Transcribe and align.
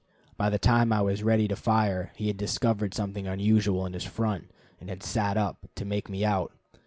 By 0.35 0.49
the 0.49 0.57
time 0.57 0.91
I 0.91 1.01
was 1.03 1.21
ready 1.21 1.47
to 1.47 1.55
fire 1.55 2.11
he 2.15 2.25
had 2.25 2.35
discovered 2.35 2.95
something 2.95 3.27
unusual 3.27 3.85
in 3.85 3.93
his 3.93 4.03
front, 4.03 4.49
and 4.79 4.89
had 4.89 5.03
"sat 5.03 5.37
up" 5.37 5.67
to 5.75 5.85
make 5.85 6.09
me 6.09 6.25
out. 6.25 6.51